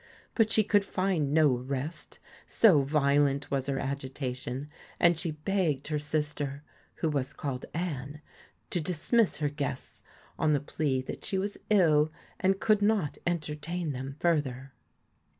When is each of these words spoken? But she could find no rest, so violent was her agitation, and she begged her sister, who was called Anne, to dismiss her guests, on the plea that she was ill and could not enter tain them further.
But 0.33 0.51
she 0.51 0.63
could 0.63 0.83
find 0.83 1.31
no 1.31 1.49
rest, 1.49 2.17
so 2.47 2.81
violent 2.81 3.51
was 3.51 3.67
her 3.67 3.77
agitation, 3.77 4.67
and 4.99 5.15
she 5.15 5.29
begged 5.29 5.89
her 5.89 5.99
sister, 5.99 6.63
who 6.95 7.09
was 7.11 7.33
called 7.33 7.67
Anne, 7.71 8.19
to 8.71 8.81
dismiss 8.81 9.37
her 9.37 9.49
guests, 9.49 10.01
on 10.39 10.53
the 10.53 10.59
plea 10.59 11.03
that 11.03 11.23
she 11.23 11.37
was 11.37 11.59
ill 11.69 12.11
and 12.39 12.59
could 12.59 12.81
not 12.81 13.19
enter 13.27 13.53
tain 13.53 13.91
them 13.91 14.15
further. 14.19 14.73